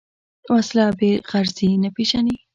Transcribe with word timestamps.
وسله 0.53 0.85
بېغرضي 0.99 1.69
نه 1.83 1.89
پېژني 1.95 2.35